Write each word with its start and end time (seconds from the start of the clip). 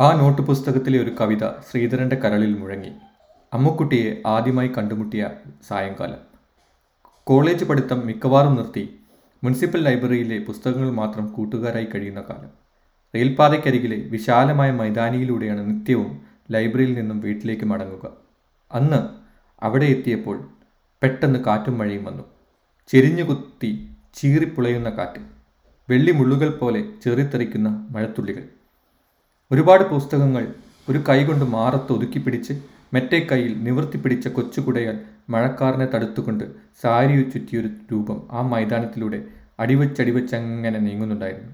ആ 0.00 0.16
നോട്ട് 0.16 0.42
പുസ്തകത്തിലെ 0.42 1.02
ഒരു 1.02 1.10
കവിത 1.20 1.50
ശ്രീധരന്റെ 1.70 2.16
കരളിൽ 2.16 2.58
മുഴങ്ങി. 2.58 2.92
അമ്മുക്കുട്ടിയെ 3.52 4.28
ആദ്യമായി 4.28 4.68
കണ്ടുമുട്ടിയ 4.68 5.30
സായങ്കാലം. 5.68 6.16
കോളേജ് 7.24 7.64
പഠിത്തം 7.64 8.06
മിക്കവാറും 8.06 8.54
നിർത്തി. 8.54 8.98
മുനിസിപ്പൽ 9.44 9.82
ലൈബ്രറിയിലെ 9.82 10.38
പുസ്തകങ്ങൾ 10.38 10.90
മാത്രം 10.90 11.26
കൂട്ടുകാരായി 11.26 11.84
കഴിയുന്ന 11.84 12.20
കാലം. 12.20 12.50
റെയിൽപാതയ്ക്കരികിലെ 13.14 13.96
വിശാലമായ 13.96 14.70
മൈതാനിയിലൂടെയാണ് 14.70 15.70
നിത്യവും 15.70 16.22
ലൈബ്രറിയിൽ 16.50 16.94
നിന്നും 16.94 17.20
വീട്ടിലേക്ക് 17.20 17.64
മടങ്ങുക. 17.64 18.12
അന്ന് 18.72 19.08
അവിടെ 19.64 19.84
എത്തിയപ്പോൾ 19.84 20.48
പെട്ടെന്ന് 21.02 21.38
കാറ്റും 21.38 21.78
മഴയും 21.78 22.04
വന്നു. 22.04 22.22
ചെരിഞ്ഞുകുത്തി 22.88 23.90
ചീറിപ്പുളയുന്ന 24.14 24.90
കാറ്റ്. 24.90 25.22
വെള്ളിമുള്ളുകൾ 25.90 26.50
പോലെ 26.50 26.84
ചെറിത്തെറിക്കുന്ന 27.04 27.88
മഴത്തുള്ളികൾ. 27.90 28.61
ഒരുപാട് 29.52 29.84
പുസ്തകങ്ങൾ 29.84 30.54
ഒരു 30.88 31.04
കൈകൊണ്ട് 31.08 31.44
മാറത്ത് 31.44 31.92
ഒതുക്കിപ്പിടിച്ച് 31.92 32.52
മറ്റേ 32.94 33.26
കൈയിൽ 33.32 33.64
നിവർത്തിപ്പിടിച്ച 33.64 34.28
കൊച്ചുകുടയാൽ 34.28 34.98
മഴക്കാറിനെ 35.30 35.86
തടുത്തുകൊണ്ട് 35.86 36.44
സാരിയു 36.82 37.22
ചുറ്റിയൊരു 37.22 37.70
രൂപം 37.92 38.28
ആ 38.30 38.42
മൈതാനത്തിലൂടെ 38.42 39.24
അടിവച്ചടിവച്ചങ്ങനെ 39.60 40.78
നീങ്ങുന്നുണ്ടായിരുന്നു. 40.78 41.52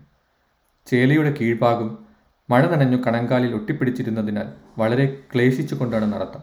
ചേലയുടെ 0.86 1.34
കീഴ്ഭാഗം 1.40 1.98
മഴ 2.50 2.66
നനഞ്ഞു 2.66 2.98
കണങ്കാലിൽ 3.06 3.54
ഒട്ടിപ്പിടിച്ചിരുന്നതിനാൽ 3.54 4.46
വളരെ 4.78 5.18
ക്ലേശിച്ചുകൊണ്ടാണ് 5.34 6.12
നടത്തം. 6.12 6.42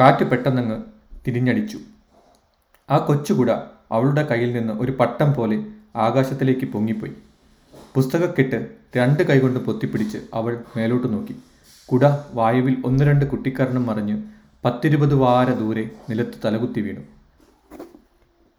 കാറ്റ് 0.00 0.30
പെട്ടെന്നങ്ങ് 0.30 0.82
തിരിഞ്ഞടിച്ചു. 1.26 1.78
ആ 2.90 2.98
കൊച്ചുകുട 2.98 3.50
അവളുടെ 3.92 4.26
കയ്യിൽ 4.26 4.52
നിന്ന് 4.52 4.72
ഒരു 4.72 4.92
പട്ടം 4.92 5.34
പോലെ 5.34 5.64
ആകാശത്തിലേക്ക് 5.96 6.66
പൊങ്ങിപ്പോയി. 6.66 7.14
പുസ്തകക്കെട്ട് 7.96 8.58
രണ്ട് 8.96 9.22
കൈകൊണ്ട് 9.28 9.58
പൊത്തിപ്പിടിച്ച് 9.66 10.18
അവൾ 10.34 10.54
മേലോട്ട് 10.76 11.12
നോക്കി. 11.12 11.34
കുട 11.88 12.04
വായുവിൽ 12.38 12.74
ഒന്ന് 12.84 13.04
രണ്ട് 13.04 13.24
കുട്ടിക്കരണം 13.24 13.86
മറിഞ്ഞ് 13.86 14.16
പത്തിരുപത് 14.64 15.14
വാര 15.14 15.50
ദൂരെ 15.60 15.84
നിലത്ത് 16.10 16.36
തലകുത്തി 16.44 16.80
വീണു. 16.80 17.02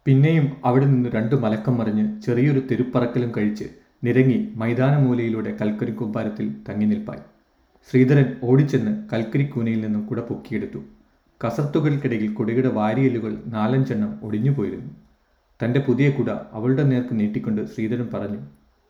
പിന്നെയും 0.06 0.46
അവിടെ 0.64 0.86
നിന്ന് 0.86 1.10
രണ്ട് 1.14 1.34
മലക്കം 1.36 1.78
മറിഞ്ഞ് 1.78 2.04
ചെറിയൊരു 2.26 2.60
തെരുപ്പറക്കലും 2.70 3.32
കഴിച്ച് 3.36 3.66
നിരങ്ങി 4.04 4.38
മൈതാനമൂലയിലൂടെ 4.56 5.56
കൽക്കരി 5.60 5.90
കുമ്പാരത്തിൽ 5.90 6.46
തങ്ങി 6.68 6.86
നിൽപ്പായി. 6.86 7.22
ശ്രീധരൻ 7.88 8.28
ഓടിച്ചെന്ന് 8.42 8.92
കൽക്കരി 9.12 9.46
കൂനയിൽ 9.46 9.80
നിന്നും 9.80 10.06
കുട 10.06 10.20
പൊക്കിയെടുത്തു. 10.20 10.80
കസർത്തുകൾക്കിടയിൽ 11.40 12.28
കുടയുടെ 12.34 12.68
വാരിയലുകൾ 12.68 13.32
നാലഞ്ചെണ്ണം 13.56 14.12
ഒടിഞ്ഞു 14.22 14.50
പോയിരുന്നു 14.50 14.92
തന്റെ 15.60 15.80
പുതിയ 15.80 16.10
കുട 16.10 16.30
അവളുടെ 16.52 16.82
നേർക്ക് 16.82 17.14
നീട്ടിക്കൊണ്ട് 17.20 17.62
ശ്രീധരൻ 17.74 18.08
പറഞ്ഞു 18.14 18.40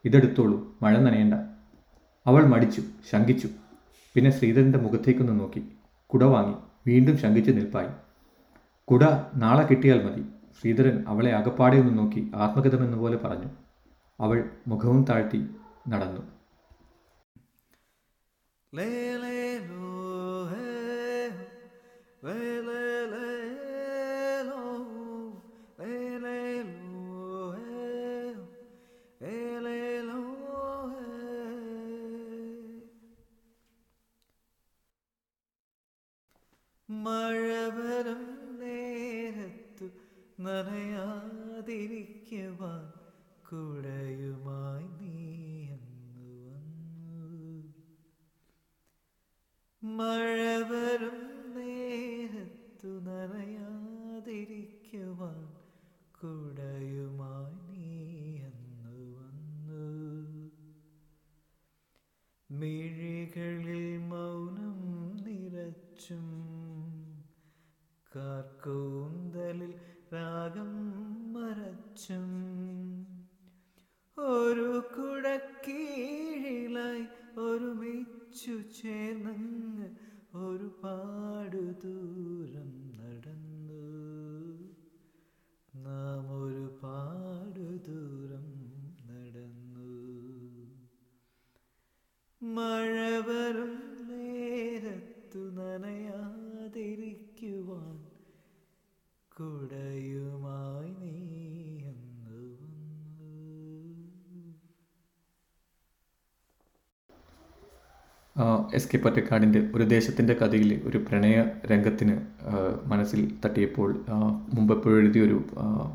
ഇതെടുത്തോളൂ 0.04 0.78
മഴ 0.82 0.98
നനയണ്ട. 0.98 1.34
അവൾ 2.26 2.46
മടിച്ചു 2.46 2.82
ശങ്കിച്ചു. 3.10 3.48
പിന്നെ 4.14 4.30
ശ്രീധരന്റെ 4.30 4.78
മുഖത്തേക്കൊന്ന് 4.78 5.40
നോക്കി. 5.40 5.72
കുട 6.06 6.22
വാങ്ങി 6.22 6.54
വീണ്ടും 6.86 7.18
ശങ്കിച്ചു 7.18 7.50
നിൽപ്പായി. 7.50 7.88
കുട 8.84 9.04
നാളെ 9.36 9.66
കിട്ടിയാൽ 9.66 10.04
മതി 10.04 10.22
ശ്രീധരൻ 10.60 11.04
അവളെ 11.08 11.32
അകപ്പാടെ 11.32 11.76
ഒന്ന് 11.76 11.98
നോക്കി 11.98 12.30
ആത്മഗതമെന്ന 12.34 12.96
പോലെ 12.96 13.16
പറഞ്ഞു. 13.16 13.48
അവൾ 14.20 14.50
മുഖവും 14.68 15.04
താഴ്ത്തി 15.04 15.48
നടന്നു. 15.88 16.20
മഴ 18.74 19.87
വരും 36.90 38.22
നേരത്തു 38.60 39.88
നനയാതിരിക്കുവാൻ 40.42 42.92
കുടയുമായി 43.50 44.82
നീ 44.82 45.68
അന്നു 45.68 46.48
വന്നു. 46.48 47.72
മഴ 49.82 50.62
വരും 50.62 51.18
നേരത്തു 51.56 52.86
നനയാതിരിക്കുവാൻ 52.86 55.52
കുടയുമായി 56.22 57.52
നീ 57.52 58.38
അന്നു 58.38 59.18
വന്നു. 59.18 59.84
മിഴികളിൽ 62.50 63.98
മൗനം 63.98 64.78
നിറച്ചും 65.24 66.47
കാർക്കൂന്തലിൽ 68.12 69.72
രാഗം 70.12 70.70
മറച്ചും 71.32 72.28
ഒരു 74.16 74.70
കുടക്കീഴിലായി 74.94 76.24
ഒരുമിച്ചു 77.38 78.56
ചേർന്നങ്ങ് 78.78 79.88
ഒരുപാട് 80.42 81.62
ദൂരം 81.84 82.72
എസ് 108.74 108.88
കെ 108.90 108.98
പൊറ്റക്കാടിന്റെ 108.98 109.60
ഒരു 109.74 109.84
ദേശത്തിന്റെ 109.84 110.34
കഥയിൽ 110.34 110.70
ഒരു 110.84 110.98
പ്രണയ 110.98 111.36
രംഗത്തിന് 111.70 112.14
മനസ്സിൽ 112.90 113.20
തട്ടിയപ്പോൾ 113.44 113.88
മുമ്പെപ്പോഴും 114.54 114.98
എഴുതിയൊരു 114.98 115.38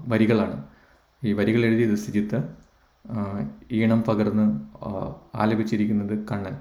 വരികളാണ്. 0.07 0.57
ഈ 1.23 1.33
വരികൾ 1.33 1.61
എഴുതിയത് 1.65 1.95
സിജിത്ത് 1.95 2.39
ഈണം 3.71 4.01
പകർന്ന് 4.03 4.45
ആലപിച്ചിരിക്കുന്നത് 5.35 6.15
കണ്ണൻ. 6.31 6.55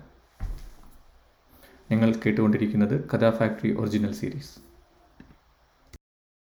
നിങ്ങൾ 1.91 2.11
കേട്ടുകൊണ്ടിരിക്കുന്നത് 2.27 2.95
കഥാ 3.13 3.31
ഫാക്ടറി 3.31 3.73
ഒറിജിനൽ 3.81 4.13
സീരീസ്. 4.13 4.55